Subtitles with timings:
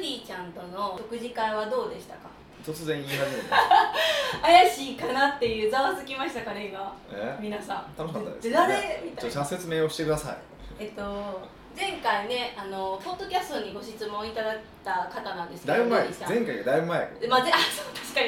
[0.00, 2.28] ディちゃんとの食事会はどうでしたか？
[2.64, 3.56] 突然言い始めた。
[4.42, 6.96] 怪しいかなっていうざわつきましたかね今。
[7.12, 7.36] え？
[7.40, 7.94] 皆さん。
[7.96, 8.48] 楽しかったです。
[8.48, 9.44] で誰みたいな？
[9.44, 10.36] 説明をしてください。
[10.80, 16.08] えっと前回ねあのポッドキャストにご質問いただいた方なんですけどだいぶ前。
[16.36, 17.10] 前回がだいぶ前。
[17.20, 18.20] でまあ、であそう確か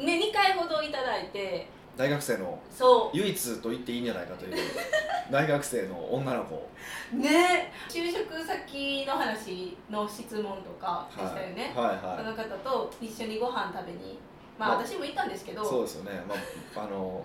[0.00, 0.06] に。
[0.06, 1.68] ね2回ほどいただいて
[1.98, 4.54] 大学生のそ唯一と言っていいんじゃないかという
[5.32, 6.64] 大学生の女の子。
[7.12, 7.72] うね。
[7.88, 11.98] 就職先の話の質問とかでしたよね、はい。
[12.00, 14.16] そはの方と一緒にご飯食べに。
[14.56, 15.62] まあまあ私も行ったんですけど。
[15.62, 16.22] いそうですよね。
[16.28, 16.36] ま
[16.82, 17.24] ああの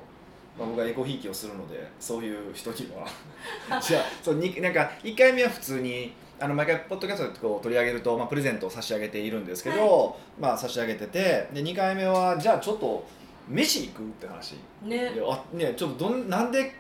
[0.58, 3.08] まあ、僕はエコひいきをするのでそういう人には。
[3.80, 13.06] じゃあそうになんか1回目は普通にあの毎回ポッドキャストでこう取り上げると、まあ、プレゼントを差し上げているんですけど、まあ差し上げててで2回目はじゃあちょっと
[13.50, 14.56] 飯行くって話。
[14.82, 15.12] ね。
[15.12, 16.74] であねちょっとどんなんで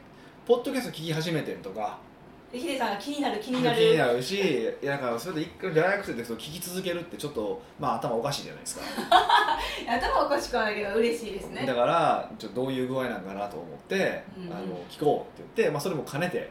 [0.46, 1.98] ポッドキャスト聞き始めてんとか。
[2.52, 3.92] でヒデさんが気になる気気になる。
[3.92, 8.86] になるしいやだからそれで一回大学生でそう聞き続けるってちょっとまあ頭おかしいじゃないですか。
[9.90, 11.66] 頭おかしくはないけど嬉しいですね。
[11.66, 14.44] だからちょっとどういう具合なんかなと思って、うん。
[14.46, 16.50] うんあの聞こうって言って、まあ、それも兼ねて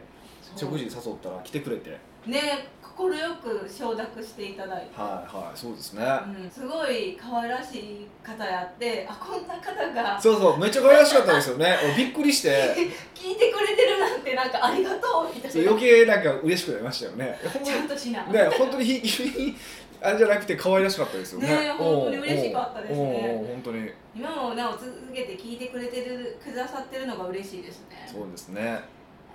[0.55, 1.97] 食事に誘ったら来てくれて。
[2.25, 5.01] ね快く承諾していただいて。
[5.01, 10.21] はいはいそうですね、うん、すごい可愛らしい方やってあこんな方が。
[10.21, 11.77] そうそうめっちゃ可愛らしかったですよね。
[11.83, 12.75] 俺 びっくりして。
[13.15, 15.71] 聞いてくれてるなんてなんかありがとうみたいな。
[15.71, 17.39] 余計なんか嬉しくなりましたよね。
[17.63, 18.23] ちゃんとしな。
[18.23, 19.55] にね本当にひひ
[20.01, 21.47] あれじゃなくて可愛らしかったですよね。
[21.47, 23.45] ね本当に嬉しかったですね。
[23.47, 23.89] 本当に。
[24.15, 28.07] 今もなお続けて聞いてくれてるくださってるのが嬉しいですね。
[28.11, 28.81] そうですね。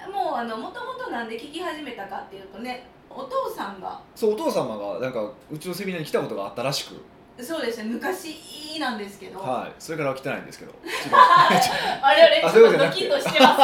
[0.06, 4.00] もうあのもともとなんで聞き始めたかっていうとねお父さんが。
[4.14, 6.94] そうお父様がなんかうちのセミナーに来たことがあったらしく。
[7.42, 9.72] そうですね昔なんですけど、はい。
[9.78, 10.72] それからは来てないんですけど。
[10.72, 10.78] 違う
[11.14, 13.60] あれあれあちょっとドキッとしてます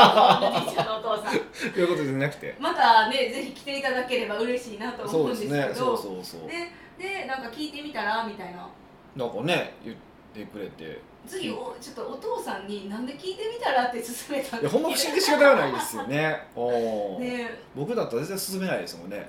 [0.61, 1.73] おじいちゃんのお父さん。
[1.73, 2.55] ということじゃなくて。
[2.61, 6.49] またねぜひ来ていただければ嬉しいなと思そううんでねですすけどそうそうそう。
[6.49, 8.69] ででなんか聞いてみたらみたいな。
[9.17, 9.97] なんかね言っ
[10.33, 16.47] てくれて次おちょっとお父さんになんで聞いてみたらって勧めたんいやほんま不思議で仕方がないですよね。
[16.55, 17.19] おー。
[17.21, 17.51] ね。
[17.75, 19.29] 僕だったら全然進めないですもんね。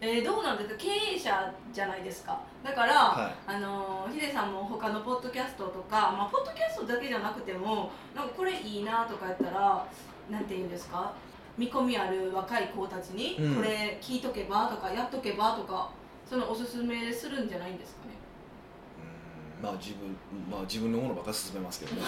[0.00, 0.76] えーどうなんですか？
[0.76, 2.38] 経営者じゃないですか。
[2.62, 9.86] だから、はあのーヒデさんも他のポッドキャストとか、まあ、ポッドキャストだけじゃなくてもなんかこれいいなとかやったら
[10.30, 11.12] なんて言うんですか？
[11.56, 13.56] 見込みある若い子たちに、うん。
[13.56, 15.88] これ聞いとけばとかやっとけばとか
[16.28, 18.00] そのおすすめするんじゃないんですか？
[19.62, 20.16] まあ自分
[20.50, 22.02] まあ自分のものばっかり進めますけどね。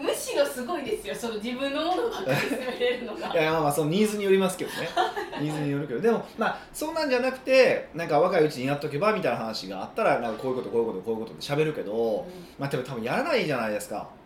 [0.00, 1.14] むしろすごいですよ。
[1.14, 3.32] その自分のものばっかり進めれるのが。
[3.32, 4.88] いやまあまあそのニーズによりますけどね。
[5.40, 6.00] ニーズによるけど。
[6.00, 12.26] でもまあそんなんじゃなくてなんか若いうちにやっとけばみたいな話があったらなんかこういうことこういうことこういうことって喋るけど
[12.58, 14.08] まあでも多分やらないじゃないですか。
[14.16, 14.22] うん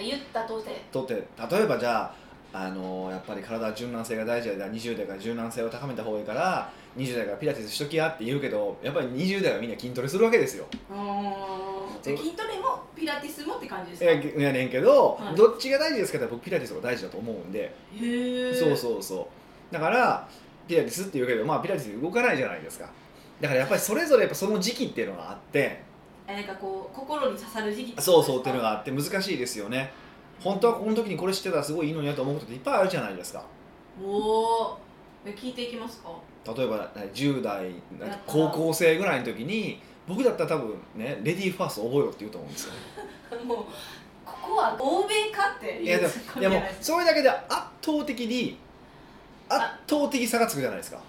[0.00, 0.82] 言ったとて。
[0.90, 1.14] とって。
[1.14, 2.10] 例えばじゃ
[2.54, 10.66] ああのやっぱり体は柔軟性が大事だから20代から柔軟性を高めた方がいいから20代からピラティスしときやって言うけどやっぱり20代はみんな筋トレするわけですよ。
[12.02, 15.36] じゃあ筋トレもピラティスもって感じですいかややねんけど、はい。
[15.36, 19.28] どっちが大事ですかって僕ピラティスが大事だと思うんで、へえそうそうそ
[19.70, 19.74] う。
[19.74, 20.28] だから
[20.68, 22.90] ピラティスって言うけどまあピラティス動かないじゃないですか。
[23.40, 25.80] だからやっぱりそれぞれやっぱその時期っていうのがあって。
[26.26, 29.92] えなんかこう心に刺さる時期そうそうっていうのががあって難しいですよね。
[30.40, 33.44] 本当はこの時にこれ知ってたらすごいいいのになと思うことっていっぱいあるじゃないですか。
[34.02, 34.78] おお
[35.24, 36.10] え聞いていきますか？
[36.44, 37.70] 例えば10代
[38.26, 42.72] 高校生ぐらいの時に僕だったら多分ねレディーファースト覚えろって言うと思うんですよ。
[43.44, 43.56] もう
[44.24, 47.42] ここは欧米かっていやでもいやもうそれだけで圧
[47.82, 48.58] 倒的に
[49.48, 51.00] 圧倒的差がつくじゃないですか。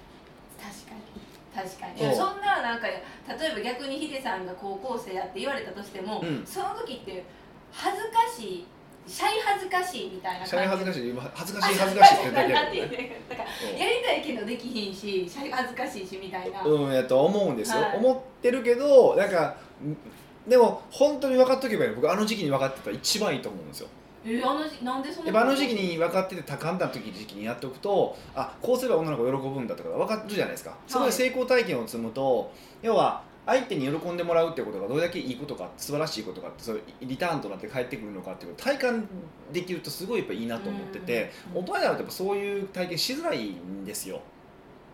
[0.60, 1.70] 確かに。
[1.70, 2.16] 確かに。
[2.16, 6.46] そんななんか例えば逆にヒデさんが高校生やって言われたとしても、うん。
[6.46, 7.24] その時って
[7.72, 8.68] 恥ずかしい
[9.06, 23.88] シャイ恥ずかしいみたいなシャイ恥ずかしい恥ずかしい恥ずかしいって言ったけなんてどね言うねだからやりたいけどできひんしシャイ恥ずかしいしみたいな、うんやと思うんですよ、はい思ってるけどなんかんでも本当に分かっとけばいいの僕あの時期に分かってたら一番いいと思うんですよ。
[24.26, 30.76] えーあの時なんでそんなやっぱあの時期に分かってて多感な時時期にやっておくとあこうすれば女の子喜ぶんだとか分かるじゃないですか。
[30.88, 39.08] そこで成功体験を積むと、要は相手に喜んでもらうってことがどれだけいいことか素晴らしいことかってそうリターンとなって返ってくるのかっていうことを体感
[39.52, 44.22] できるとすごいやっぱいいなと思っててうん大人になるとやっぱそういう体験しづらいんですよ。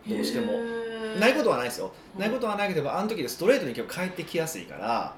[0.08, 0.54] どうしても。
[1.20, 5.14] ないことはないですよ、うんないことはないけどあの時でストレートに結構返ってきやすいから。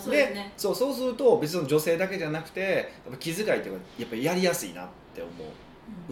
[0.00, 0.52] そうですね。
[0.56, 5.32] そうそうすると別に女性だけじゃなくてやっぱ気遣いってやっぱりやりやすいなって思う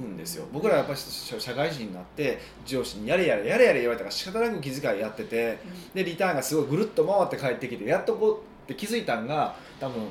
[0.00, 0.46] んですよ。
[0.52, 5.58] 僕らはやっぱり社社会人になって上司にやれやれやれやれ言われたから仕方なく気遣いやってて
[5.92, 10.08] でリターンがすごいぐるっと回って帰ってきてやっとこうって気づいたんが多分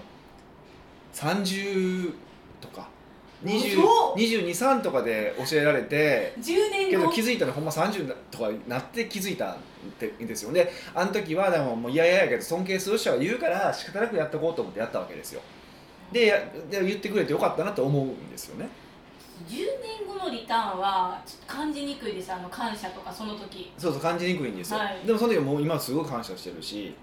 [1.13, 2.13] 30
[2.62, 2.88] とか
[3.44, 6.92] そう223とかで教えられて10年後。
[6.92, 9.57] けど気づいたらほんま30とかになって気づいたっ
[10.00, 10.54] てんですよ。
[10.54, 15.42] であの時はでももういやいややけど尊敬する人は言うから仕方なくやっておこうと思ってやったわけですよ。
[16.12, 16.39] でや
[16.69, 18.69] で言ってくれてよかったなと思うんですよね
[19.47, 22.31] 10年後のリターンはちょっと感じにくいです。
[22.31, 23.71] あの感謝とかその時。
[23.77, 25.06] そうそう感じにくいんですよ、はい。
[25.06, 26.94] でもその時はもう今すごい感謝してるし。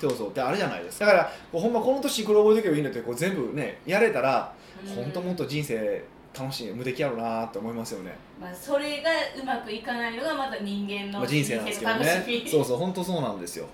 [0.00, 0.28] そうそう。
[0.30, 1.06] ってあるじゃないですか。
[1.06, 4.52] だからこうほんまこの年これ覚えておけばいいんだってこう全部ねやれたら
[4.94, 6.02] 本当もっと人生
[6.38, 9.10] 楽しい無敵やろうなって思いますよね、まあ、それが
[9.42, 12.44] うまくいかないのがまた人間のまあ、人生なんですけど人生の楽しみ。
[12.44, 13.66] ねそうそう本当そうなんですよ。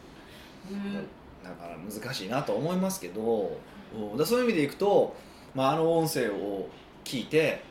[0.71, 0.95] うん。
[0.95, 3.57] だから難しいなと思いますけど
[3.95, 4.17] うん。
[4.17, 5.15] だそういう意味でいくと、
[5.55, 6.69] まあ、あの音声を
[7.05, 7.63] 聞いて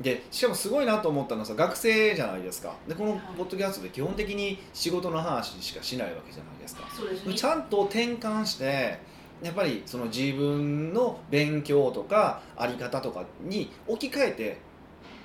[0.00, 2.74] でしかもすごいなと思ったのはさ学生じゃないですか。
[2.86, 6.88] でこのポッドキャストで基本的に仕事の話しかしないわけじゃないですか。
[6.94, 7.34] そうですね。
[7.34, 8.98] ちゃんと転換して
[9.42, 14.58] やっぱりその自分の勉強とかあり方とかに置き換えて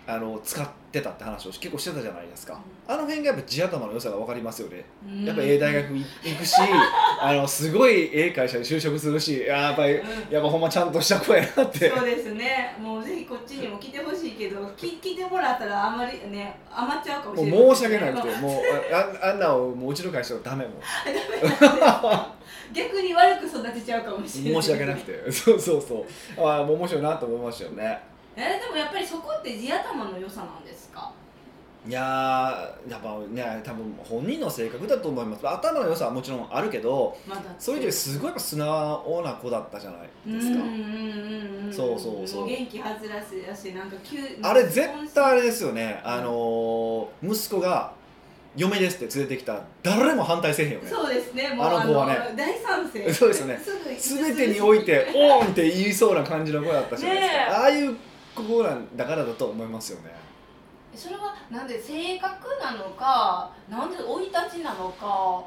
[0.08, 2.60] あの使ってたって話を結構してたじゃないですか。
[2.88, 4.84] あの辺がやっぱ地頭の良さが分かりますよね。
[5.08, 5.26] うん。
[5.26, 6.06] やっぱ A 大学行
[6.38, 6.56] くし
[7.22, 10.34] あのすごい A 会社に就職するしやっぱりうん。
[10.34, 11.90] やっぱほんまちゃんとした子やなって。
[11.90, 12.76] そうですね。
[12.80, 17.76] もうぜひこっちにも来てほしいけどき来てもらったらあまりね余っちゃうかもしれない。
[17.76, 18.62] 申し訳なくてもう
[19.24, 20.72] ああんなをもううちの会社はダメも
[22.74, 24.62] 逆に悪く育てちゃうかもしれない。
[24.62, 25.32] 申し訳なくて。
[25.32, 26.06] そうそうそ
[26.38, 26.48] う。
[26.48, 31.12] あもう面白いなと思いましたよねえーでもやっぱりそこって地頭の良さなんですか？
[31.88, 35.48] いやーやっぱね多分本人の性格だと思います。
[35.48, 40.60] 頭の良さはもちろんあるけどまだそれ以上にすごい素直な子だったじゃないですか。
[41.72, 42.42] そうそうそう。
[42.42, 46.00] も元気はつらしやしなんか急あれ絶対あれですよね。
[46.04, 47.94] あのー息子が
[48.56, 49.54] 嫁ですって連れてきた。
[49.54, 50.88] ら誰も反対せえへんよね。
[50.90, 51.50] そうですね。
[51.56, 52.20] もうあの子はね。
[52.38, 53.12] 大賛成。
[53.12, 53.60] そうですよね。
[53.98, 57.52] すぐ全てにおいて「オーン!」って言いそうな感じの子だったじゃないですか、ねえ。
[57.54, 57.96] ああいう
[58.36, 60.12] 子なんだからだと思いますよね。
[60.96, 65.44] それはなんで性格なのかなんで生い立ちなのか。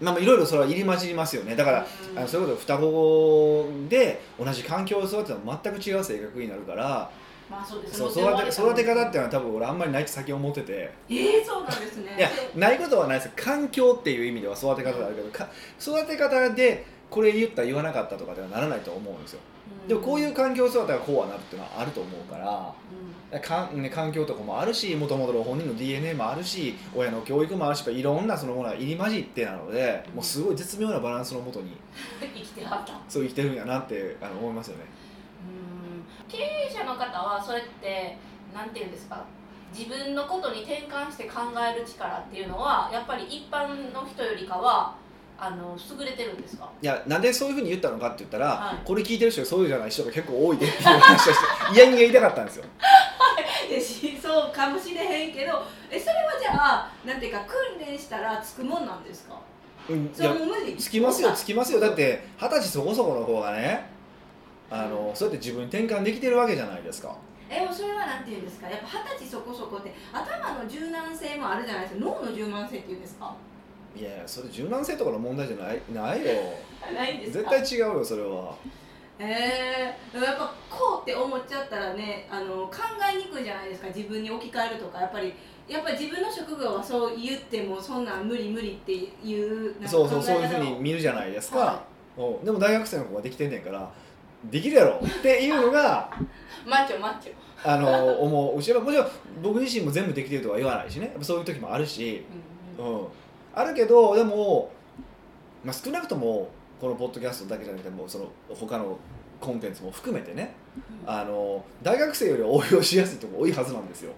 [0.00, 1.56] まあまあいろいろそれは入り混じりますよね。
[1.56, 7.10] だから、うんあのそういうこと双子で同じ環境を育てたら全く違う性格になるから。
[7.48, 10.90] まあそうですそう育て育て方っていうのは多分俺あんまりないって先思ってて。
[11.08, 12.16] えー、そうなんですね。
[12.18, 13.30] いやないことはないです。
[13.36, 15.48] 環境っていう意味では育て方があるけどか
[15.80, 19.40] 育て方でこれ言った言わなかったとかではならないと思うんですよ
[19.88, 22.74] でもこういう環境を育てたらこうはなるっていうのはあると思うから
[23.40, 31.76] かん、ね、環境とかもあるしもともとの本人の DNA もあるし親の教育もあるしいろんなそのものが入り混じってなのでもうすごい絶妙なバランスのもとに
[32.20, 32.94] 生きてはった。
[33.08, 34.84] そう生きてるんやなってあの思いますよね。
[35.44, 36.28] うん。
[36.28, 38.16] 経営者の方はそれって
[38.54, 39.24] なんていうんですか？
[39.76, 44.94] 自分のことに転換して考える力っていうのはやっぱり一般の人よりかは
[45.38, 46.70] あの優れてるんですか？
[46.82, 48.76] いやなんでそういうふうに言ったのかって言ったら、はい。
[48.84, 52.64] これ聞いてる人がそういうじゃない人が結構多いでっていう話をして 嫌に言いたかったんですよ。
[54.22, 59.34] そうかもしれへんけどえそれはじゃあなんていうか訓練したらつくもんなんですか？
[59.88, 60.76] うんいそれもう無理？
[60.76, 61.80] つきますよつきますよ。
[61.80, 63.86] だって二十歳そこそこの子がね
[64.70, 67.14] あのそうやって自分に転換できてるわけじゃないですか。
[67.48, 68.68] えそれはなんていうんですか？
[68.68, 72.00] やっぱ二十歳そこそこって頭の柔軟性もあるじゃないですか。
[72.04, 73.34] 脳の柔軟性っていうんですか？
[73.96, 75.80] いやいやそれ柔軟性とかの問題じゃない？
[75.92, 76.32] ないよ。
[76.94, 77.50] ないんですか？
[77.56, 78.54] 絶対違うよそれは。
[79.18, 82.72] えー、でもやっぱこうって思っちゃったらねあの考
[83.12, 85.00] えにくいじゃないですか自分に置き換えるとか。
[85.00, 85.32] やっぱり
[85.66, 91.82] やっぱり自分の職業はそう言ってもそんなん無理無理っていうそうそうそういうふうに見るじゃないですか、は
[92.18, 92.42] う。
[92.42, 93.90] んでも大学生の子ができてんねんから
[94.44, 96.08] できるやろっていうのが
[96.66, 97.32] マッチョマッチョ、
[97.68, 98.56] あの思う。
[98.56, 98.84] もちろん
[99.42, 101.16] 僕自身も全部できてるとは言わないしね。
[101.22, 102.24] そういう時もあるし、
[102.78, 102.86] うん。
[102.86, 103.06] うん、
[103.56, 104.70] あるけどでも、
[105.64, 106.48] まあ、少なくとも
[106.80, 108.98] このポッドキャストだけじゃなくてもその他の
[109.40, 110.54] コンテンツも含めてね
[111.06, 114.12] あの大学生よりは応用しやすいところ多いはずなんですよ。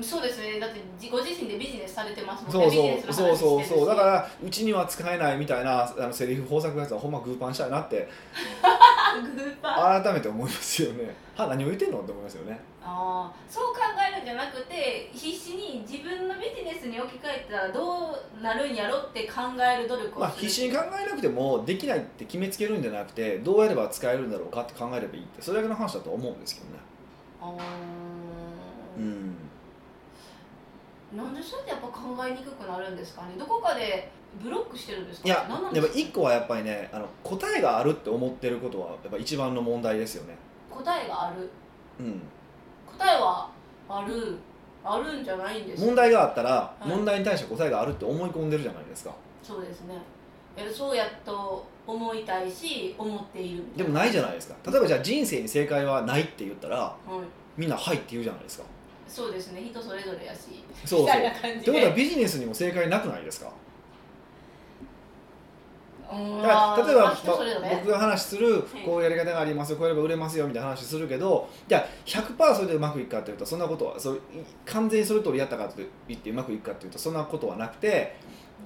[0.00, 0.60] そうですね。
[0.60, 3.12] だって自ご自身でビジネスされてますもんそうねそう。
[3.12, 3.86] そうそうそう。
[3.86, 8.08] だからうちには使えないみたいなあのセリフ豊作のやつはほんまグーパンしたいなって
[9.62, 11.14] 改めて思いますよね。
[11.36, 12.58] は何を言ってんのって思いますよね。
[12.82, 26.72] あーそう考えるんじゃなくて必死に自分のビジネスに置き換えたらどうなるんやろって考える努力をまあ必死に考えなくてもできないって決めつけるんじゃなくてどうやれば使えるんだろうかって考えればいいってそれだけの話だと思うんですけどね。
[27.42, 29.00] あー。
[29.00, 29.36] うん。
[31.14, 33.34] なんでそうやってやっぱ考えにくくなるんですかね。
[33.38, 34.10] どこかで
[34.42, 35.28] ブロックしてるんですか？
[35.28, 35.92] いやですか？
[35.92, 40.36] ぱ一個はやっぱりねあの答えがあるって思ってることはやっぱ一番の問題ですよね。
[40.70, 41.48] 答えがある。
[41.98, 42.20] うん。
[42.86, 43.50] 答えは
[43.88, 44.36] ある。
[44.84, 46.88] あるんじゃないんですか問題があったら、い。
[46.88, 49.14] 問題に対して答えがあるって思い込んでるじゃないですか。
[49.42, 49.94] そうですね。
[50.56, 54.54] えそうやと思いたいし思っているでもないじゃないですか。
[54.70, 56.98] 例えばじゃあ人生に正解はないって言ったらはい。
[57.56, 58.64] みんな「はい」って言うじゃないですか。
[59.08, 59.62] そうですね。
[59.62, 60.64] 人それぞれやし。
[60.84, 61.00] そうそう。
[61.02, 63.46] みたいな感じってことはでビジネスにも正解なくないですか？
[63.46, 63.52] うん
[66.08, 74.20] だから例えば、まあ僕が話するこういうやり方がありますよこうやれば売れますよみたいな話するけどじゃあ100%それでうまくいくかっていうとそんなことはそうい
[74.64, 78.16] 完全にそれ通りやったかと言ってうまくいくかっていうとそんなことはなくて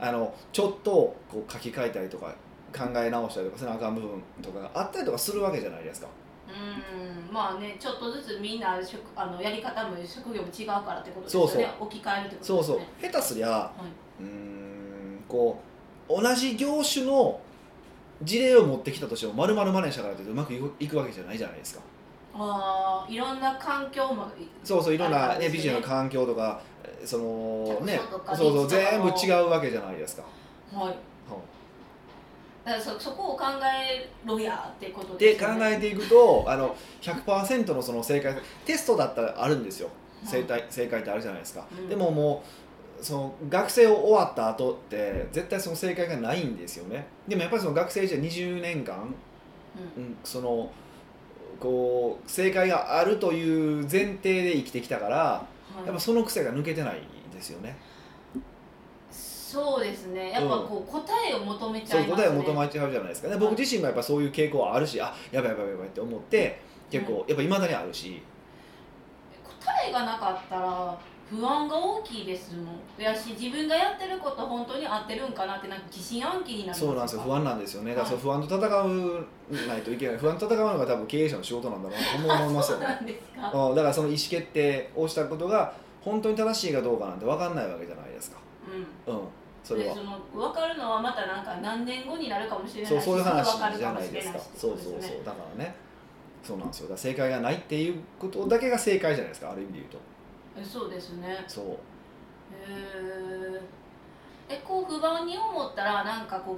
[0.01, 2.35] あのちょっとこう書き換えたりとか
[2.73, 6.09] 考え直したりとかせなあかん部分とかがあったりとかするわけじゃないですか。
[6.49, 7.33] うん。
[7.33, 11.51] まあねちょっとずつみんな職あのやり方も職業も違うからってことですよね。
[11.79, 12.79] そう置き換えるってことそうそう。
[12.79, 13.71] ですね下手すりゃ、
[14.19, 14.23] い。
[14.23, 15.72] うーんこう
[16.21, 17.41] 同じ業種の
[18.23, 21.81] 事例を持ってきたとしても丸々真似したからといってうまくいくわけじゃないじゃないですか。
[22.35, 24.27] ああいろんな環境も
[24.65, 28.01] そうそういろんな、ねビジネスの環境とかえーそのね
[28.35, 30.23] そうそう全部違うわけじゃないですか。
[30.73, 30.97] はい。
[32.65, 35.59] だからそそこを考えろやってことでですよね。
[35.59, 39.89] 考えていくとあの100%のその正解テストだったらあるんですよ。
[40.25, 41.89] 正解正解ってあるじゃないですか、うん。
[41.89, 42.47] でももう
[43.03, 47.07] その学生を終わった後って絶対その正解がないんですよね。
[47.27, 49.13] でもやっぱりその学生時代20年間、
[49.97, 50.05] うん。
[50.05, 50.71] うん、その
[51.59, 55.47] こう正解があるという前提で生きてきたからは
[55.83, 55.87] い。
[55.87, 57.03] やっぱその癖が抜けてない
[57.35, 57.77] ですよね。
[59.11, 60.31] そうですね。
[60.31, 62.09] やっぱこう答えを求めちゃいね。
[62.09, 63.37] 答えを求めちゃうじゃないですかね。
[63.37, 68.23] 僕自身もやっぱそういう傾向はあるしあやばいやばいやばいって思って結構やっぱいまだにあるし。
[69.61, 70.99] 答えがなかったら
[71.33, 73.03] 不安が大きいですもん。
[73.03, 77.23] やし自分がやってること本当に合ってるんかなってなんか疑心暗鬼になりますそうなんですよ。
[77.23, 77.95] 不安なんですよね。
[77.95, 79.27] だからそ不安と戦う
[79.67, 80.19] ないといけない。
[80.19, 82.87] 不安と戦うのが多分経営者の仕事なんだろうなと思いますよね。
[83.35, 85.73] だからその意思決定をしたことが
[86.03, 88.37] 本当に正しいかどうかなんて分かんないわけじゃないですか。
[89.07, 89.15] うん。
[89.15, 89.23] うん。
[89.65, 89.95] それは。
[89.95, 94.39] でその分かるのはまたなんか何年後になるかもしれないしそうそういう話じゃないですか。
[94.55, 95.25] そうそうそう。
[95.25, 95.75] だからね。
[96.43, 96.85] そうなんですよ。
[96.85, 99.53] だから正解がないっていうことだけが正解じゃないですか。
[99.53, 99.99] ある意味で言うと
[100.57, 101.45] えそうですね。
[101.49, 101.65] そう。
[101.65, 103.61] へー。
[104.49, 106.57] えこう不安に思ったらなんかこう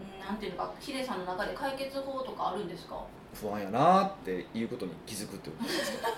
[0.00, 3.04] うんなんていうのかヒデさんの中で解決法とかあるんですか？
[3.34, 5.64] 不安やなっていうことに気づくってこと。
[5.64, 6.08] ですか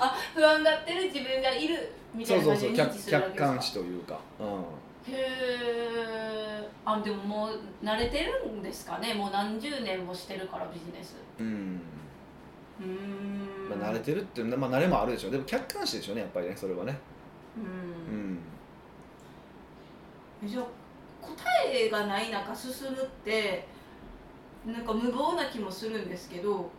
[0.00, 2.42] あ不安がってる自分がいるみたそいう
[2.76, 4.44] な感じで客観視というか、う
[5.10, 9.14] へえあでももう慣れてるんですかね？
[9.14, 11.16] もう何十年もしてるからビジネス。
[11.42, 11.80] んうん
[12.78, 15.30] まあ、慣れてるっていうのは、まあ、慣れもあるでしょう。
[15.32, 16.98] でも客観視でしょうねやっぱりねそれはね。
[17.56, 17.60] う
[20.44, 20.48] うん。
[20.48, 20.64] じゃあ
[21.22, 21.32] 答
[21.66, 23.66] えがない中進むって
[24.66, 26.70] なんか無謀な気もするんですけど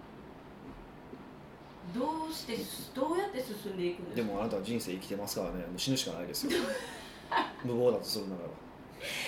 [1.95, 2.57] どうして
[2.93, 4.27] どうやって進んでいくんですか？
[4.27, 5.55] でもあなたは人生生きてますからね。
[5.65, 6.51] もう死ぬしかないですよ。
[7.65, 8.49] 無謀だとするならば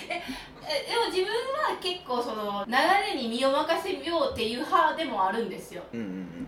[0.08, 2.72] えでも自分は結構その流
[3.14, 5.82] れに身を任せようっていう派でもあるんですよ。
[5.92, 6.46] うんうんうん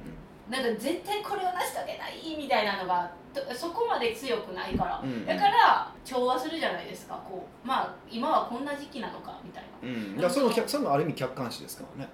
[0.50, 7.18] なんか絶対これを成し遂げないみたいなのがとそこまで強くないから、うんうんだから調和するじゃないですか。
[7.26, 9.88] こうまあ今はこんな時期なのかみたいな。
[9.88, 10.16] うんうん。
[10.16, 12.10] だからそれも客それもある意味客観視ですからね。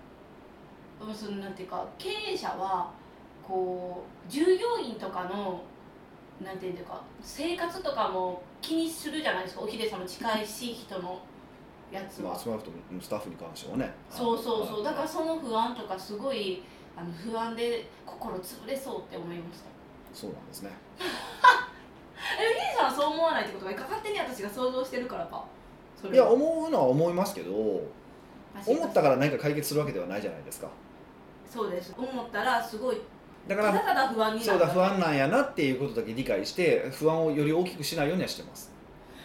[1.00, 2.90] うんそのなんていうか経営者は
[3.42, 5.60] こう従業員とかの
[6.44, 9.62] なんていうか生活とかも気にするじゃないですか。
[9.62, 11.20] おひでさんの近いしい人の
[11.92, 13.92] やつは、まあ少なくともスタッフに関してはね。
[14.10, 14.84] そうそうそう。
[14.84, 16.62] だかららその不安とかすごい
[16.96, 19.66] あの不安で心潰れそうって思いました。
[20.12, 20.70] そうなんですね。
[20.98, 25.44] えヒデさんはそう思わないってことが勝手に私が想像してるからか。
[26.00, 27.82] そいや思うのは思いますけど思
[28.66, 30.68] 思ったから何か解決するわけではないじゃないですか。
[31.50, 31.94] そうです。
[31.96, 33.00] 思ったらすごい
[33.48, 38.70] だからただただ不安になるそうだ不安なんやなっていうことだけ理解して不安をより大きくしないようにはしてます。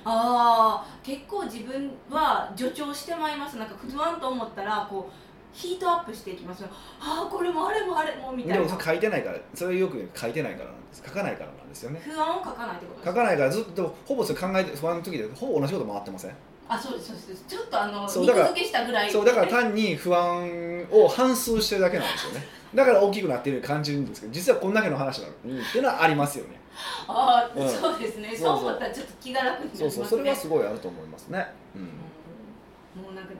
[0.05, 3.57] ああ結構自分は助長してまいります。
[3.57, 5.13] なんか不安と思ったらこう
[5.53, 6.61] ヒートアップしていきます。
[6.61, 8.65] よああこれもあれもあれもみたいな。
[8.65, 11.03] でも書いてないからそれよく書いてないからなんです。
[11.05, 12.01] 書かないからなんですよね。
[12.03, 13.05] 不安を書かないってことです。
[13.05, 16.31] か書かないからずっとほぼそれ考えて不安の時でほぼ同じこと回ってません？
[16.67, 17.45] あそうですそうです。
[17.47, 19.11] ちょっとあのそうだから肉付けしたぐらい。
[19.11, 25.33] そうだから単に不安を反数してるだけなんですよねだから大きくなってるように感じるんですけど実はこんだけの話なの。
[25.53, 26.59] にっていうのはありますよね。
[27.07, 27.69] ああ、うん。
[27.69, 28.29] そうですね。
[28.29, 28.57] そうそう。
[28.67, 29.89] 思ったらちょっと気が楽になりますね。
[29.91, 30.19] そうそう。
[30.19, 31.81] それはすごいあると思いますね、うん。
[31.81, 33.05] うん。
[33.05, 33.31] もうなんか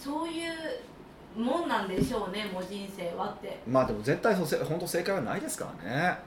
[0.00, 3.60] そういうもんなんでしょうねもう人生はって。
[3.66, 6.18] まあでも絶対そうせ本当正解はないですからね。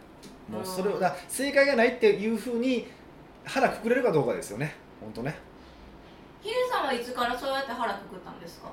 [0.49, 0.97] もうそれうん。
[0.97, 2.87] をだ正解がないっていうふうに
[3.43, 4.75] 腹くくれるかどうかですよね。
[5.01, 5.35] 本当ね。
[6.41, 8.69] ヒデさんはいつからそうやって腹くくったんですか？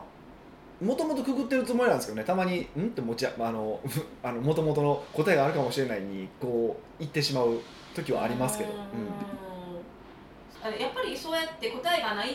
[0.83, 3.81] もともとくくってるつもりなんですけどねたまに「ん?」って持ちああの
[4.23, 7.61] あの元々の答えがあるかもしれないにこう言ってしまう
[7.95, 8.79] 時はありますけど、うー。
[8.79, 8.83] ん。
[10.81, 12.35] やっぱりそうやって答えがない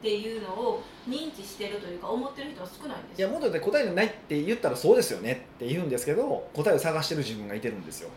[0.00, 8.10] ていうのを認知してるというか思ってる人は少ないんですいやもっと言って答えがないって言ったらそうですよねって言うんですけど答えを探してる自分がいてるんですよ。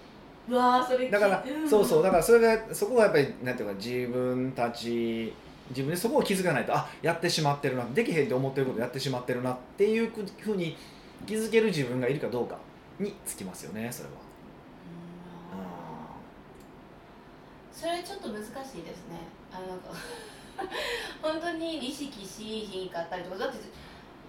[0.49, 1.67] うわーそれだから、ん。
[1.67, 5.33] そうそうだからそれがそこはやっぱりなんていうか自分たち
[5.69, 10.77] 自分でそこを気づかないとあやってしまってるなできへんって思ってることやってしまってるなっていうふうに
[11.25, 12.57] 気づける自分がいるかどうか
[12.99, 14.15] につきますよねそれは。
[17.71, 19.27] それちょっと難しいですね。
[19.51, 19.77] あの
[21.21, 23.57] 本当に意識しひんかったりとかだって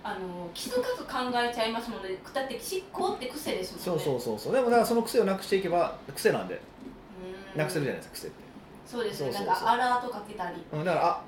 [0.02, 2.18] あの気づかず考えちゃいますもんね。
[2.35, 4.02] だって執行って癖ですもんね。
[4.02, 4.52] そうそうそうそう。
[4.52, 6.54] でもだからその癖をなくしていけば癖なんで。
[6.54, 8.37] うんなくせるじゃないですか癖って、
[8.90, 9.33] そうですね。
[9.33, 9.47] そうそうそう。
[9.47, 10.64] なんかアラートかけたり。
[10.73, 11.21] うん、だからあ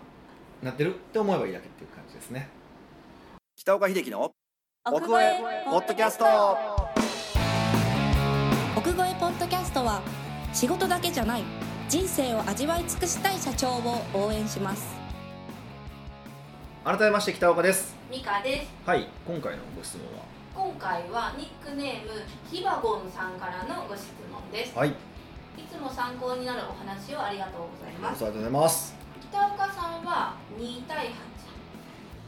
[0.63, 2.49] なってるって思えばいいだけっていう感じですね。
[3.57, 4.33] 北岡秀樹の
[4.87, 6.25] 奥越えポッドキャスト。
[8.77, 10.01] 奥越えポッドキャストは
[10.55, 11.43] 仕事だけじゃない
[11.89, 14.89] 人生を味わい尽くしたい社長を応援します。
[16.83, 17.95] 改めまして北岡です。
[18.11, 18.69] ミカです。
[18.87, 20.25] はい今回のご質問は？
[20.55, 22.11] 今回はニックネーム
[22.51, 24.77] ヒバゴンさんからのご質問です。
[24.77, 24.95] はい
[25.57, 28.95] いつも参考になるお話をありがとうございありがますとうございます。
[29.31, 31.11] 北岡さんは2対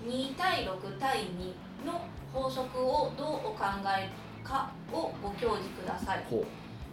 [0.04, 2.00] 82対6対2の
[2.32, 4.10] 法則をどうお考え
[4.42, 6.24] かをご教示ください。
[6.28, 6.44] ほ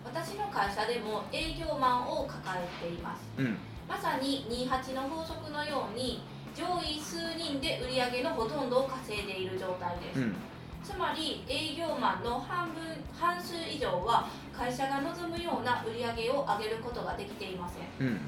[0.05, 3.23] 私の会社でも営業マンを抱えています。
[3.37, 3.57] ううん。
[3.87, 6.21] まさに28の法則のように
[6.55, 10.35] 上位数人で売上のほとんどを稼いでいる状態です、うん
[10.83, 12.83] つまり営業マンの半分
[13.13, 18.07] 半数以上は会社が望むような売り上げを上げることができていません。
[18.07, 18.19] うん。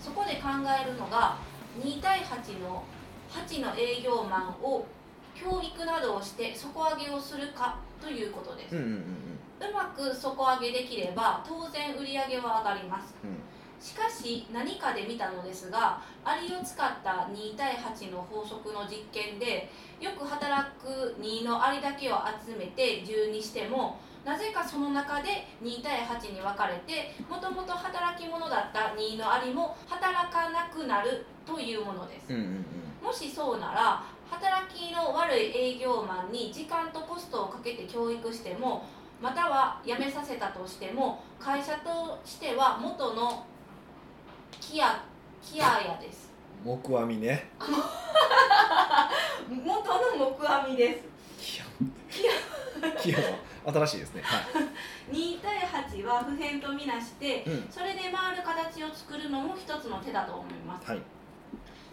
[0.00, 1.36] そこで考えるのが
[1.78, 2.84] 2対8の
[3.30, 4.86] 8の営業マンを
[5.34, 8.78] 教育などをして底上げをするかということです、う
[9.72, 13.14] まく底上げできれば当然売り上げは上がります。
[13.22, 13.49] うん
[13.80, 19.70] しかし何かで見たのですがアリを使った2対8の法則の実験で
[20.00, 32.32] よく働く2のアリだけを集めて10にしてもなぜかその中で2対8に分かれてもともと働き者だった2のアリも働かなくなるというものです。
[33.02, 38.84] もしそうなら働きの悪い営業マンに時間とコストをかけて教育しても
[39.22, 43.46] または辞めさせたとしても会社としては元の
[44.60, 45.02] キヤ
[45.42, 46.30] キヤヤです。
[46.62, 47.50] 木阿弥ね。
[49.48, 51.08] 元の木阿弥です。
[53.02, 53.24] キヤキ
[53.72, 54.22] 新しいですね。
[54.22, 54.42] はい。
[55.16, 57.68] 2対8は普遍とみなしてうん。
[57.70, 60.90] それで回る形を作るのも一つの手だと思います。
[60.90, 61.00] はい。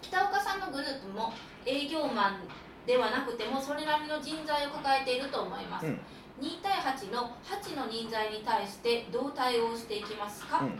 [0.01, 1.33] 北岡さんのグループも
[1.65, 2.41] 営業マン
[2.85, 5.99] ではなくてもそれなりの人材を抱えていると思います、うん。
[6.39, 10.79] 2対8の8の人材に対してどう対応していきますか、うん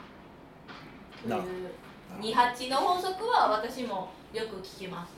[1.25, 5.13] 28の法則は私もよく聞きます。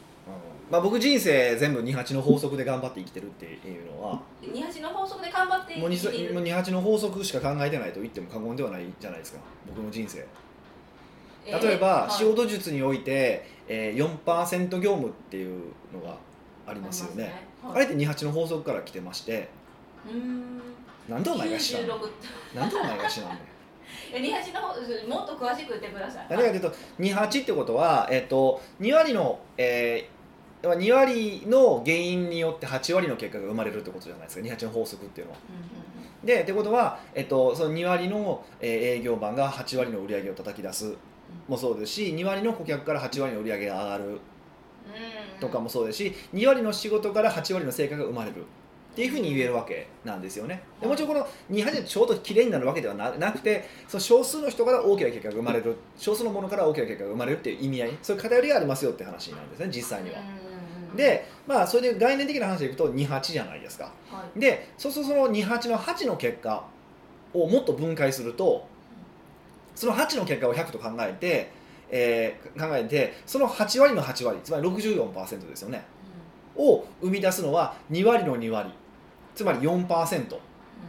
[0.69, 6.35] まあ、僕人生全部28の法則で頑張って生きてるっていうのは28の法則で頑張ってもう生きている。
[6.35, 9.39] 2 28の法則しか考えてないと言っても過言ではないじゃないですか。
[9.67, 10.19] 僕の人生。
[10.19, 12.11] えー例えば、はい。
[12.11, 16.15] 仕事術において、えー、4%業務っていうのが
[16.67, 17.47] ありますよね。
[17.63, 17.87] あはい。
[17.87, 19.49] れって28の法則から来てまして。
[20.07, 20.61] うーん。
[21.07, 22.09] なんでお前が知らんの？96
[22.55, 23.39] なんでお前が知らんねん
[24.13, 26.27] え28のもっと詳しく言ってください。
[26.29, 35.39] 何かというと28ってことは、えっと2割の、えー、要は2割の原因によって8割の結果が生まれるってことじゃないですか28の法則っていうのは。
[35.49, 36.25] うんうんうん。
[36.25, 40.95] でってことは、えっと、その2割の、えー営業マンが8割の売り上げを叩き出す
[41.47, 44.19] もそうですし2割の顧客から8割の売り上げが上がるうん
[45.39, 48.45] とかもそうですし2割の仕事から8割の成果が生まれる
[48.99, 50.61] っていうふうに言えるわけなんですよね。
[50.81, 60.19] でもちろんこの28ちょうどきれいになるわけではななくてその少数の人から大きな結果が生まれる少数のものから大きな結果が生まれるっていう意味合いそういう偏りがありますよって話なんですね実際には。
[60.19, 60.49] うんうんうん
[60.97, 63.93] でまあそれで概念的な話でいくと28じゃないですか。
[64.11, 64.39] はい。
[64.39, 66.65] でそうするとその28の8の結果
[67.31, 68.67] をもっと分解すると
[69.75, 71.51] その8の結果を100と考えて、
[71.89, 75.85] えー考えてその8割の8割つまり64%ですよね。
[76.59, 78.69] を生み出すのは2割の2割
[79.39, 80.35] つまり 4%20%20%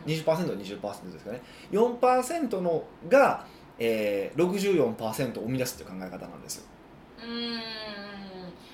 [0.08, 1.40] ですかね。
[1.70, 3.46] 4%のが、
[3.78, 6.64] えー、64%を生み出すっていう考え方なんですよ。
[7.22, 7.60] うーん。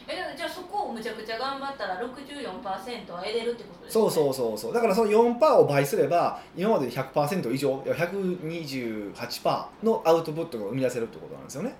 [0.09, 4.73] えじゃあそこをむちゃくちゃ頑張ったら64%は得れるってことですそううそうそうそう。
[4.73, 11.77] だからその4%を倍すれば今まで100%以上128%のアウトプットが生み出せるってことなんですよね、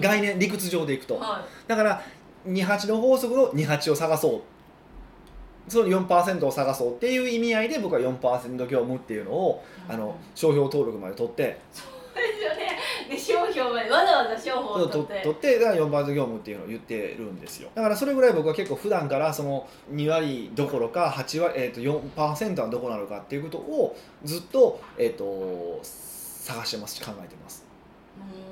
[0.00, 1.16] 概念理屈上でいくと。
[1.16, 2.00] はだから
[2.46, 4.53] 28の法則の28を探そう
[5.68, 11.58] その4%を探そうっていう意味合いで僕は4%業務っていうのをいあの商標登録まで取って。
[11.72, 12.78] そうですよね。
[13.10, 15.22] で商標までわざわざ商標を取って。
[15.22, 17.70] 取ってだから4%業務っていうのを言ってるんですよ。
[17.74, 27.63] だからそれぐらい僕は結構普段からその2割どころか8割、えー、と4%はどこなのかっていうことをずっと,、えー、と探してますし考えてます、うん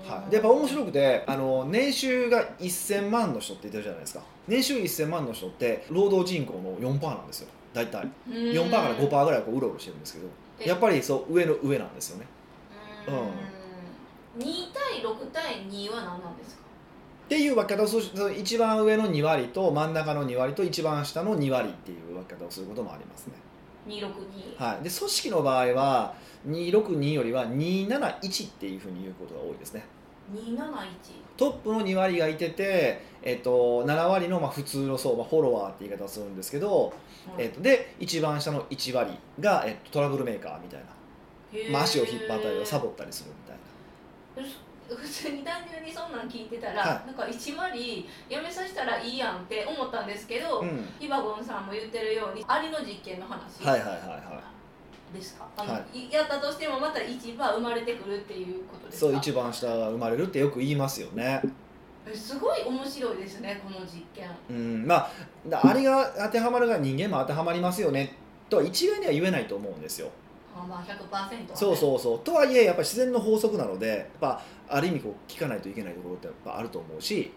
[0.08, 4.22] はい、でやっぱ面白くてあの年収が1000万の人って言ってるじゃないですか。
[4.48, 7.48] 年収1000万の人って労働人口の4%なんですよ。
[7.72, 8.08] 大体。
[8.28, 8.34] うん。
[8.34, 10.28] 4%から5%ぐらいこううろうろしてるんですけど
[10.60, 10.68] え。
[10.68, 12.26] やっぱりそう上の上なんですよね。
[13.08, 14.44] うん。
[14.44, 16.62] 2対6対2は何なんですか？
[17.26, 23.34] っていう分け方をする一番上の2割と真ん中の2割と一番下の2割っていう分け方をすることもありますね、
[23.86, 26.14] 262はい、で組織の場合は
[26.48, 29.84] 262よりは271っていうふうに言うことが多いですね。
[30.32, 30.56] 271
[31.36, 36.92] トップの2割がいてて、えっと、7割のまあ普通の層、まあ、フォロワーって言い方をするんですけど、
[37.38, 47.06] えっと、で一番下の1割が、えっと、トラブルメーカーみたいな、まあ、足を引っ張ったりサボったりするみたいな普通に単純にそんなん聞いてたら、はい。
[47.06, 50.84] なんか1割やめさせたらいいやんって思ったんですけど、うん。
[50.98, 54.42] ヒバゴンさんも言ってるようにありの実験の話はいはいはいは
[55.12, 59.10] ですか、あのはいやったとしてもまた1番生まれてくるっていうこといですか？
[59.10, 61.42] そう一番下が生まれるってよく言いますよね。
[62.06, 64.30] えすごい面白いですねこの実験。
[64.48, 64.86] うん。
[64.86, 65.10] まあ
[65.46, 68.16] だあれが当てはまるが人間も当てはまりますよね
[68.48, 70.10] とは一概には言えないと思うんですよ
[70.54, 72.18] あまあ100%は、ね、そうそうそう。
[72.20, 77.32] とはいえやっぱり自然の法則なのでやっぱある意味こう聞かないといけないところってやっぱあると思うし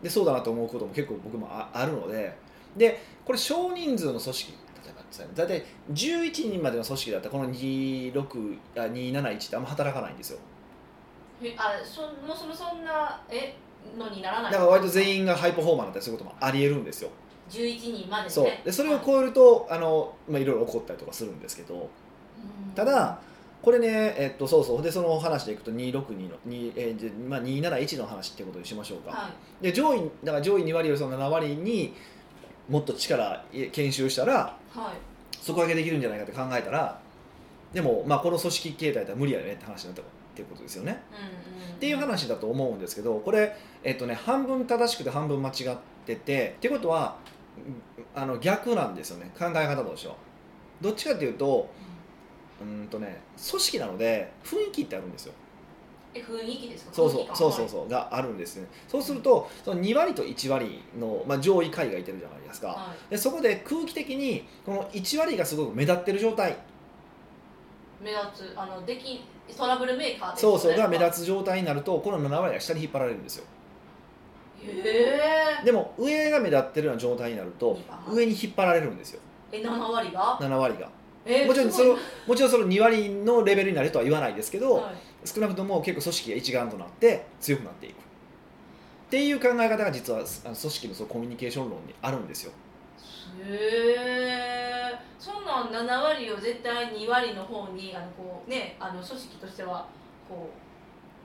[0.00, 2.36] うでそうだなと思うことも結構僕もああるので
[2.76, 4.52] でこれ少人数の組織
[4.84, 5.28] 例えばですね。
[5.34, 10.38] 大体11人までの組織だったらこの26あ271ってあんま働かないんですよ。
[11.42, 13.56] んえあそもうそのそんなえ
[13.96, 17.10] のにならないだから割と全員がハイパフォーマーになったりすることもありえるんですよ。
[17.50, 18.30] 11人までね。
[18.30, 18.50] そう。
[18.64, 21.88] でそれを超えるとあの、まあ、いろいろ起こったりとかするんですけどうん
[22.74, 23.18] ただ
[23.62, 24.82] これね、えっと、そうそう。
[24.82, 25.92] でその話でいくと262
[26.30, 29.30] の、2えーまあ、271の話ってことにしましょうか、は
[29.60, 29.62] い。
[29.64, 31.92] で上位だから上位2割よりその7割に
[32.68, 35.42] もっと力え研修したらはい。
[35.42, 37.00] 底上げできるんじゃないかって考えたら
[37.72, 40.04] でも、まあ、この組織形態だったら無理やよねって話になったっ
[40.36, 41.02] ていうことですよね。
[41.10, 47.16] うんうん、っていう話だと思うんですけどこれ、えっとね、半分正しくて半分間違っててっていうことは
[47.56, 49.32] うんあの逆なんですよね。
[49.36, 50.14] 考え方としては。
[50.80, 51.85] どっちかっていうとうん
[52.90, 55.32] とね組織なので雰囲気ってあるんですよ。
[56.14, 56.94] え雰囲気ですか？
[56.94, 58.66] そうそうそうそうそうがあるんですね。
[58.88, 63.10] そうするとその2割と1割の、まあ、上位階がいてるじゃないですか、はい。
[63.10, 66.56] でそこで空気的にこの1割がすごく目立ってる状態。
[68.00, 69.24] 目立つあのでき
[69.56, 73.44] トラブルメーカーそうそうが目つ立つ状態になるとこの7割が下に引っ張られるんですよ。
[74.62, 77.78] へえでも上が目立ってるような状態になると
[78.10, 79.20] 上に引っ張られるんですよ。
[79.52, 80.80] え7割が？7割が。
[80.80, 80.90] えー
[81.46, 84.94] もちろんそのもちろんその2割のレベルになるとは言わないですけど、はい。
[85.24, 87.96] 少なくとも結構組織が一丸となって強くなっていく。
[87.96, 87.98] っ
[89.10, 92.52] ていう考え方が実はあの組織のそのコミュニケーション論にあるんですよ。
[93.44, 99.86] へえそんなん7割を絶対2割の方にあのこうねあの組織としては
[100.28, 100.50] こ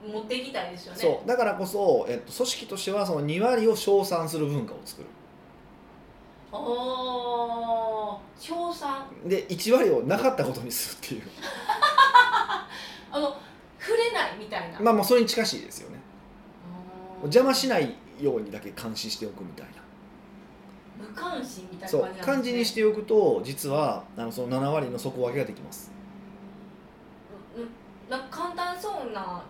[0.04, 1.00] う持っていきたいですよね。
[1.00, 1.28] そう。
[1.28, 5.08] だからこそ、えっと、組織としてはその2割を称賛する文化を作る
[6.52, 9.06] おー賞賛。
[9.26, 11.22] で1割をなかったことにするっていう。
[13.12, 13.36] あの
[13.80, 16.00] 触れないみたいな、まあもうそれに近しいですよね。
[17.24, 19.82] 邪魔しないようにだけ監視しておくみたいな。
[21.00, 25.92] 無関心みたいなそう感じなんです、ね、感じにしておくと実はあのその7割の底上げができます。
[27.58, 27.70] うん
[28.10, 29.42] なんか簡単そうな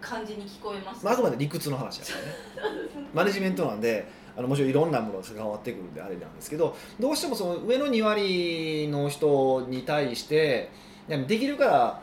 [0.00, 2.12] 感じに聞こえます、まあ、あくまで理屈の話だか
[2.60, 3.08] ら ね。
[3.14, 4.06] マネジメントなんで
[4.36, 10.70] あのもちろんいろんなものが関わってくるんであれなんですけどどうしてもその上の2割の人に対して
[11.08, 12.02] でもできるから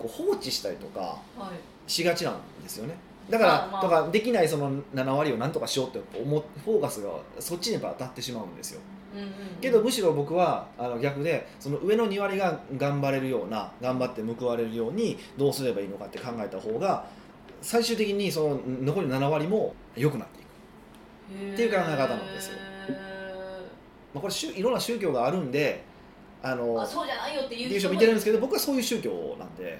[0.00, 1.76] うんこう放置したりとかはい。
[1.86, 2.94] しがちなんですよね。
[3.30, 3.82] だから、まあまあ。
[3.82, 8.80] とかできないその7割をなんとかしようって思うフォーカスがそっちにやっぱ当たってしまうんですよ。
[9.14, 9.32] うんうんうん。
[9.60, 17.06] けどむしろ僕はあの逆でその上の2割が頑張れるような頑張って報われるようにどうすればいいのかって考えた方が
[17.62, 20.45] 最終的にその残り7割も良くなっていく、
[21.26, 22.56] っていう考え方なんですよ。
[22.88, 22.92] へ
[24.14, 25.84] まあ、これ宗いろんな宗教があるんで
[26.42, 29.78] あーのあそうじゃないよっていう人もいてるんですけど僕はそういう宗教なんで。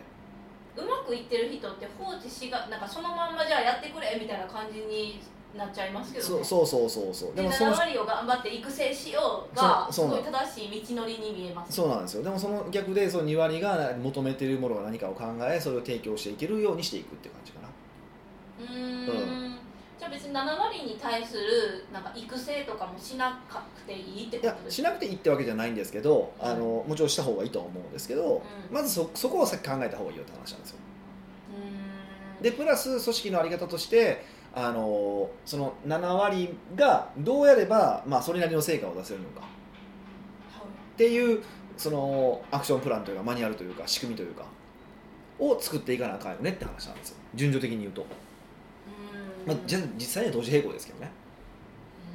[0.77, 5.19] うまくいってる人って放置しがなんかそのまんまじゃあやってくれみたいな感じに
[5.57, 6.45] なっちゃいますけどね。
[6.45, 7.35] そうそうそうそうそう。
[7.35, 10.03] ででもその7割を頑張って育成しようがす。
[10.03, 11.73] ごい正しい道のりに見えます。
[11.73, 12.23] そうなんですよ。
[12.23, 17.69] でもその逆でその2割が求めているものが何かを考えそれを提供していけるようにしていくって感じかな。
[18.61, 19.07] うーん。
[19.07, 23.41] じゃあ別に7割に対するなんか育成とかもしな
[23.75, 28.75] くていいってことですしなくていいってわけじゃないんですけど、はいあのもちろんした方がいいとは思うんですけど、うん。
[28.75, 30.77] まずそそこを先考えた方がいいよって話なんですよ。
[32.41, 39.47] でプラス組織の在り方としてあのその7割がどうやれば、まあ、それなりの成果を出せるのか。
[40.95, 41.43] っていう
[41.77, 44.45] そのアクションプランというかマニュアルというか仕組みというか
[45.39, 47.17] を作っていかなあかんよねって話なんですよ。
[47.35, 48.09] 順序的に言うと、うん
[49.47, 51.11] まあ、じゃ実際には同時並行ですけどね。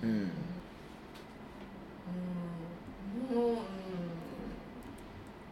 [0.03, 0.09] うん。
[0.09, 0.31] うん
[3.53, 3.57] うん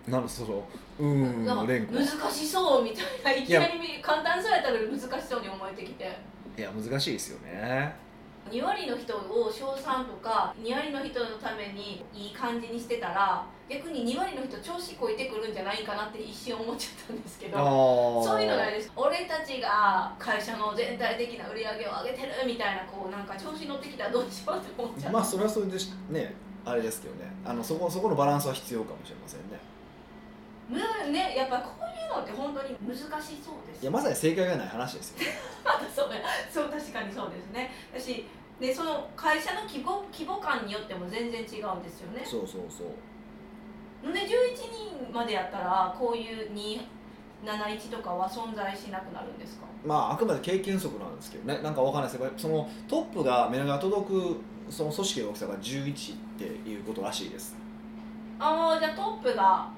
[0.08, 0.68] なんでその
[1.00, 1.94] うーんの連呼。
[1.94, 6.18] 難しそうみたいないきなり簡単そうやったのに難しそうに思えてきて。
[6.58, 7.94] いや難しいですよね
[8.52, 18.92] 2割の人を称賛とか2割の人のためにいい感じにしてたら逆に2割の人調子こいてくるんじゃないかなって一瞬思っちゃったんですけどそういうのないです。
[18.96, 26.34] 俺たちが会社の全体的な売り上げを上げてるみたいなこうなんか調子乗ってきたらどうしようって思っちゃった、まあそれはそれでしね
[26.66, 27.32] あれですけどね。
[27.46, 29.60] あのそこそこのバランスは必要かもしれませんね。
[30.70, 30.78] む
[31.12, 33.82] ねやっぱこういうのって本当に難しそうです。
[33.82, 35.26] いやまさに正解がない話ですよね。
[35.96, 36.10] そう
[36.52, 37.72] そう確かにそうですね。
[37.94, 38.26] だし
[38.60, 42.22] でその会社の規模規模感によっても全然違うんですよね。
[42.26, 44.13] そうそうそう。
[44.13, 44.26] で11
[45.08, 49.65] 人までやったらこういう271とかは存在しなくなるんですか？
[49.86, 51.62] まああくまで経験則なんですけどね。
[51.62, 54.38] なんかわかんないですけどそのトップが目が届く
[54.69, 57.56] その組織の大きさが11っていうことらしいです。
[58.39, 59.69] ああじゃあトップが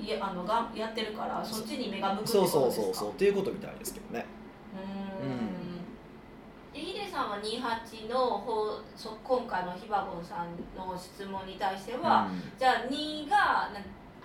[0.00, 2.82] いやあのがやってるからそっちに目が向くってこそうとですか？
[2.82, 4.24] そうそうそうっていうことみたいですけどね。
[5.20, 5.59] うーん
[6.80, 12.42] でヒデさんは28の方そ今回のひばぼんさんの質問に対しては、うん。
[12.58, 13.80] じゃあ2がな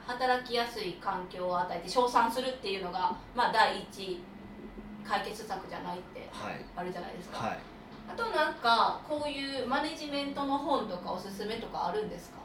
[0.08, 4.24] 働きやすい環境を与えて称賛するっていうのが、まあ、第一
[5.04, 6.66] 解決策じゃないってはい。
[6.76, 7.60] あるじゃないですか、はい。
[8.08, 12.38] あとなんかこういうマネジメントの本とかおすすめとかあるんですか？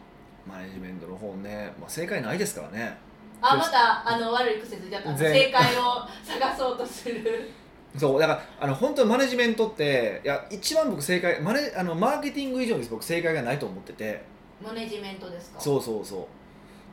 [0.46, 2.99] マネジメントの本ね、まあ、正解ないですからね。
[3.42, 7.51] あまたあの悪い癖ついちゃった全正解を探そうとする
[7.98, 14.22] そうだからあの本当にマネジメントっていや一番僕正解マネあのマーケティング以上に僕正解がないと思ってて。
[14.62, 15.61] マネジメントですか？
[15.61, 16.26] そうそうそう。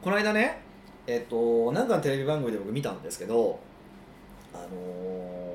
[0.03, 0.59] この間ね
[1.05, 3.59] えっとなんかのテレビ番組で僕見たんですけど
[4.53, 5.47] あのー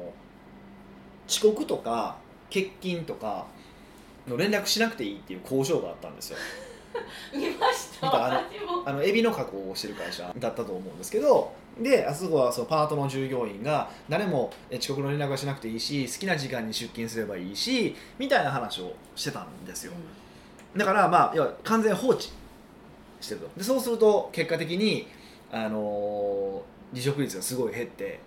[1.28, 2.16] 遅刻とか
[2.48, 3.46] 欠勤とか
[4.28, 6.36] の連絡しなくていいっていう交渉があったんですよ。
[7.34, 8.06] 見ました。
[8.26, 19.92] あのあのエビの加工をしてる会社だったと思うんですけどであそこはそのパートの従業員が誰もえ遅刻の連絡はしなくていいし好きな時間に出勤すればいいしみたいな話をしてたんですよ。
[20.76, 22.30] だからまあ要は完全放置
[23.20, 23.50] してると。
[23.56, 25.06] でそうすると結果的に、
[25.50, 28.20] あのー離職率がすごい減って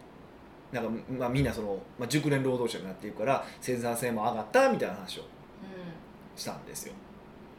[0.71, 5.25] なんか、まあ、みんなその、まあ、熟練労働者になっていくから生産性も上がったみたいな話をう
[6.35, 6.93] したんですよ。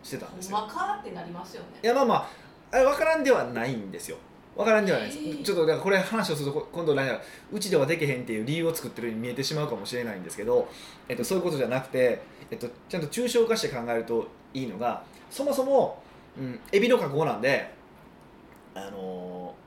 [0.02, 0.58] してたんんですよ。
[0.58, 1.68] かってなりますよね。
[1.82, 2.28] いやまあまあ
[2.72, 4.18] あれ分からんではないんですよ
[4.56, 5.44] 分からんではないです、へー。
[5.44, 7.20] ちょっとだからこれ話をするとこ今度何や
[7.52, 10.68] うちではできへんっていう理由を作ってるように見えてしまうかもしれないんですけど、
[11.08, 16.02] えっと、そういうことじゃなくて、えっと、ちゃんと抽象化して考えるといいのがそもそも、
[16.38, 17.70] うん、エビの加工なんで
[18.74, 19.66] あのー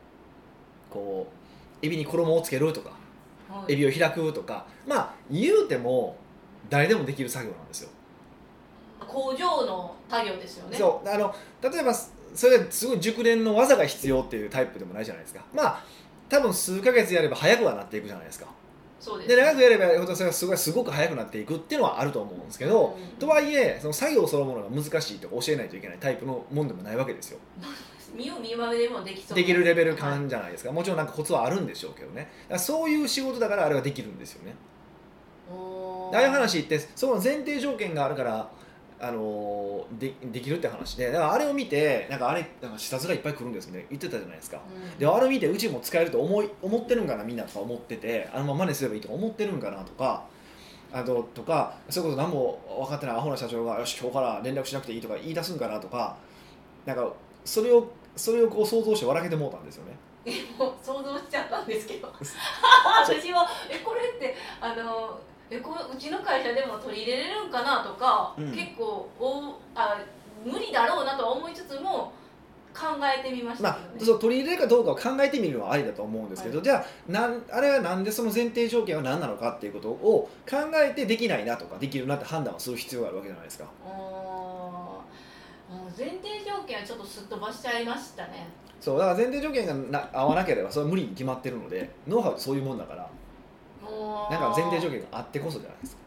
[0.90, 1.28] こ
[1.82, 2.92] うエビに衣をつけるとか
[3.48, 3.74] はい。
[3.74, 6.18] エビを開くとかまあ言うても
[6.70, 7.90] 誰でもできる作業なんですよ。
[9.00, 10.78] 工場の作業ですよね。
[10.78, 11.10] そう。
[11.10, 11.94] あの例えば
[12.36, 15.44] それですごい熟練の技が必要っていうタイプでもないじゃないですか。
[15.54, 15.84] まあ
[16.30, 18.46] 多分数ヶ月やれば早くはなっていくじゃないですか。
[19.00, 19.30] そうです。
[19.30, 23.18] で長くやればやるほどそれがすごいすごく早くなっていくっていうのはあると思うんですけど、うん。
[23.18, 27.40] とはいえその作業そのものが難しいとか教えないといけないタイプのもんでもないわけですよ。
[28.16, 30.72] 見よう見まねでもできそうできるレベルはい感じゃないですか。
[30.72, 34.56] もちろんなんかコツはあるんでしょうけどねそういう仕事だからあれはできるんですよね。
[35.52, 38.50] ああいう話ってその前提条件があるから
[39.02, 43.86] あのーでできるって話でだからあれを見てなんかあれなんか下面いっぱい来るんですね。
[43.90, 44.62] 言ってたじゃないですか。
[44.94, 45.00] うん。
[45.00, 50.26] であれ見てうちも使えると思い思ってるんかなみんなとか思っててあのまま真似すればいいとか思ってるんかなとか
[50.92, 56.18] あととかそういうこと何も分かってないアホな社長がよし今日から連絡しなくていいとか言い出すんかなとか
[56.86, 57.12] なんか
[57.46, 59.92] それをそれをこう想像して笑けてもうたんですよね。
[60.58, 62.12] もう想像しちゃったんですけど。
[62.12, 65.18] 私はえこれってあの
[65.52, 68.52] えこううちの会社でも取り入れれるんかなとか、うん。
[68.52, 70.00] 結構おあ
[70.46, 72.14] 無理だろうなとは思いつつも
[72.74, 76.64] 考えてみましたまあ、そう取り入れるかどうかを考えてみるのはありだと思うんですけど、はい。
[76.64, 83.66] じゃあなんあれはなんでその前提条件は何なのかっていうことを考えてできないなとかできるなって判断をする必要があるわけじゃないですか。
[85.98, 88.48] 前提条件はちょっとすっ飛ばしちゃいましたね。
[88.80, 93.10] そうだから前提条件がな合わなければそれは無理に決まってるのでノウハウってそういうもんだから
[94.30, 96.02] なんか前提条件があってこそじゃないですか。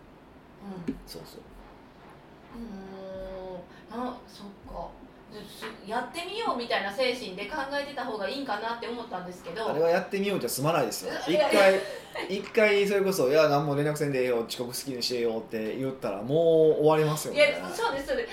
[0.88, 0.95] うん。
[1.07, 1.40] そうそう。
[2.57, 4.07] うーん。
[4.09, 4.88] あそっか。
[5.40, 9.71] すやってみようみたいな精神で考えてた方がいいんかなって思ったんですけど。
[9.71, 11.12] あれはやってみようじゃ済まないですよ。
[11.27, 11.81] 一回
[12.29, 16.35] 一回それこそ「いや何も連絡せんでええよ遅刻好きにしてよ」って言ったらも
[16.79, 18.31] う終わりますよいねやそうですそうです。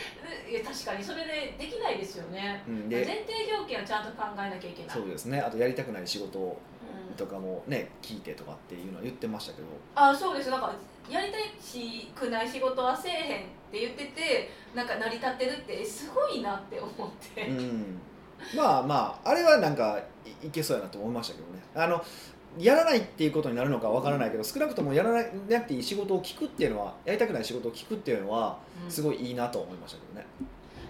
[0.49, 2.61] いや確かにそれでできないですよね。
[2.67, 4.95] うん、前で提条件をちゃんと考えなきゃいけない。
[4.95, 5.39] そうですね。
[5.39, 6.59] あとやりたくない仕事を。
[6.78, 6.78] うん
[7.19, 9.67] とかもね聞いてとかっていうのは言ってましたけど。
[9.93, 10.49] あそうです。
[10.49, 10.73] なんか
[11.09, 17.99] やりたいしくない仕事はせえへんって言っててなんか成り立ってるってすごいなって思って、うん。
[18.55, 19.99] まあまああれはなんか
[20.41, 21.61] いいけそうやなと思いましたけどね。
[21.75, 22.03] あの
[22.57, 28.91] やらないっていうことになるのかわからないけど少なくともやらななくていい仕事を聞くっていうのはやりたくない仕事を聞くっていうのはうん。
[28.91, 30.25] すごいいいなと思いましたけどね、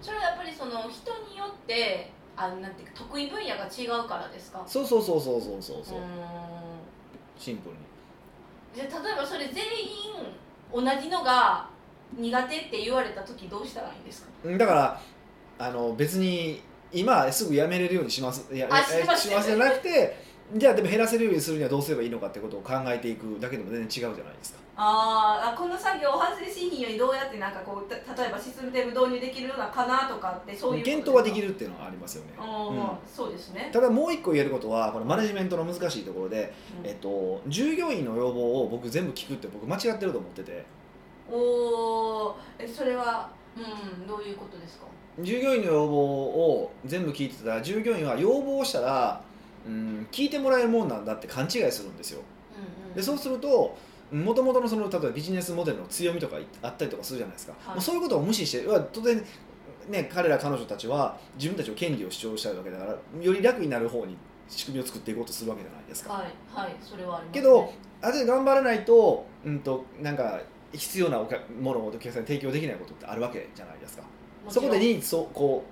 [0.01, 4.63] それはやっぱりその人によってあのなんていうか得意分野が違うからですか？
[4.65, 5.99] そうそうそうそうそうそうそう、
[7.37, 7.81] シンプルに。
[8.73, 10.33] じゃあ例えばそれ全員
[10.73, 11.67] 同じのが
[12.17, 14.29] 苦手って言われた時どうしたらいいんですか？
[14.45, 15.01] うんだから
[15.57, 20.17] あの別に今すぐ辞めれるようにしますいやあえしますしますじゃなくて
[20.55, 24.59] じゃあでも減らせるようにするにはどうすればいいのかってことを考えていくだけでも全然違うじゃないですか。
[24.81, 36.89] あーあこの作業発生しひんようにどうやってなんかこうた例えばシステム導入できるようなかなとかってそういう検討はできるっていうのはありますよね、うんそうですね、ただもう一個言えることはこのマネジメントの難しいところで、うん。
[36.89, 40.65] えっと、従業員の要望を僕全部聞くって僕間違ってると思ってて。
[41.29, 43.59] おーえそれはう
[44.03, 44.85] んどういうことですか？
[45.19, 49.21] 従業員の要望を全部聞いてたら従業員は要望をしたら、
[49.67, 52.21] うん、聞いてもらえるもんなんだって勘違いするんですよ。
[52.55, 52.95] うんうん。
[52.95, 53.77] でそうすると
[54.11, 57.75] もともとのその例えばビジネスモデルの強みとかあったりとかするじゃないですか、はい。
[57.75, 59.23] もうそういうことを無視して当然
[59.89, 62.91] ね彼ら彼女たちは自分たちの権利を主張したいわけだから
[63.21, 64.17] より楽になる方に
[64.47, 70.41] 仕組みを作っていこうとするわけじゃないですか、はいはいそれはあります、けどある程度頑張らないと,、うん、となんか
[70.73, 71.27] 必要なも
[71.73, 74.03] のをお客さんに提供できないことってあるわけじゃないですか。
[74.47, 75.63] そこでニーズをこ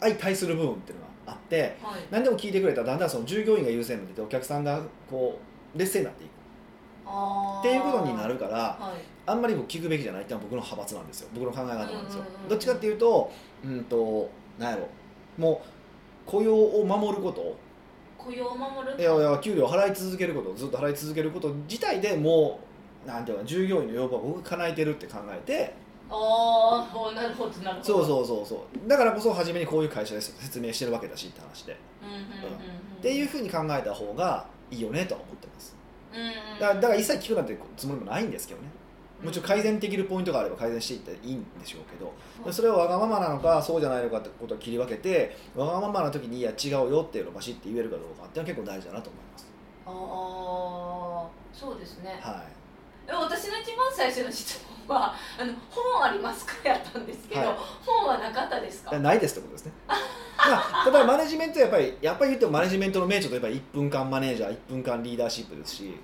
[0.00, 2.00] う相対する部分っていうのがあってはい。
[2.10, 4.80] 何でも聞いてくれたらだんだんその従業員が優先になってお客さんが
[5.10, 5.38] こ
[5.74, 6.30] う劣勢になっていく。
[6.30, 9.00] っていうことになるからはい。
[9.24, 11.28] あんまり僕聞くべきじゃないっていうのは僕の派閥なんですよ。
[11.34, 12.24] 僕の考え方なんですよ。
[12.48, 13.30] どっちかっていうと
[13.64, 14.88] うんとなんやろ。
[15.38, 17.56] もう雇用を守ること。
[18.18, 19.00] 雇用を守る？
[19.00, 20.54] いやいや給料を払い続けること。
[20.54, 22.60] ずっと払い続けること自体でも
[23.04, 25.74] うなんていうか従業員の要望を僕が叶えてるって考えて
[26.10, 27.84] ああなるほどなるほど。
[27.84, 28.88] そうそうそうそう。
[28.88, 31.76] だからこそ初めにこういう会社です説明してるわけだしって話で、っ
[33.02, 35.76] ていうふうに考えた方がいいよねとは思ってます。
[36.12, 38.68] うんうんだからだから一切聞くなんてつもりもないんですけどね。
[39.22, 42.12] もちろん改善できるポイントがあれば改善していったらいいんでしょうけど。
[42.44, 42.52] うん。
[42.52, 49.46] それはわがままなのかそうじゃないのかってことを切り分けてわがままな時にいや違うよっていうのをバシッて言えるかどうかっていうのは結構大事だなと思います。
[49.86, 52.18] ああそうですね。
[52.20, 52.61] はでも
[53.20, 57.56] 私の一番最初の質問は「あの本ありますか?」やったんですけど、はい。
[57.84, 58.94] 本はなかったですか？
[58.96, 59.72] いないですってことですね。
[59.88, 59.94] ま
[60.82, 65.94] あ、例えばマネジメントやっぱりやっぱり言ってもマネジメントの名著といえば1分間マネージャー1分間リーダーシップですし、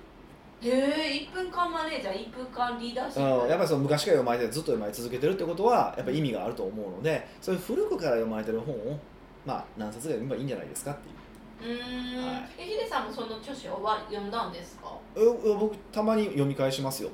[0.61, 8.97] へえ1分間マネージャー1分間リーダーシップ、うん、やっぱりその昔から読まれてずっと読まれ続けてるってことはやっぱり意味があると思うのでそういう古くから読まれてる本を
[9.45, 11.15] まあ何冊か読めばいいんじゃないですかっていう
[11.61, 12.49] うーん、はい。
[12.57, 14.93] えヒデさんもその著書は読んだんですか？
[15.15, 17.09] ええ僕たまに読み返しますよ。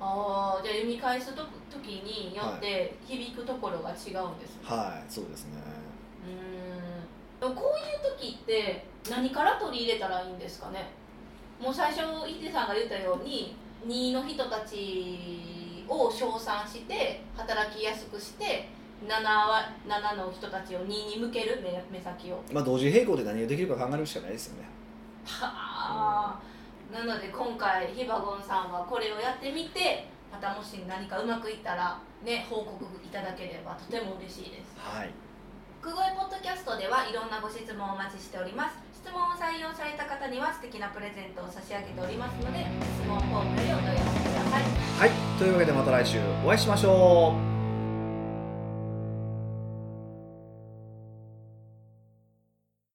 [0.00, 5.52] ああじゃあ読み返すと時によって響くところが違うんですね、はいそうですね。
[6.26, 7.54] うーん。
[7.54, 10.90] でもこういう時って何から取り入れたらいいんですかね？
[11.60, 13.56] もう最初ヒデさんが言ったように
[13.86, 18.68] 2の人たちを称賛して働きやすくして
[19.06, 22.42] 7は7の人たちを2に向ける目目先を。
[22.52, 24.68] まあ同時並行で何ができるか考えるしかないですよね。
[25.24, 26.40] はあ。
[26.92, 34.74] なので今回ヒバゴンさんはこれをやってみてまたもし何かうまくいったらね報告いただければとても嬉しいです。
[34.76, 35.10] はい。
[35.82, 38.78] くごいポッドキャストではいろんなご質問をお待ちしております。
[38.94, 44.62] 質問を採用された方には素敵なプレゼントを差し上げておりますので質問フォームよりお問い合わせください。
[44.62, 45.10] はい。
[45.38, 47.53] というわけでまた来週お会いしましょう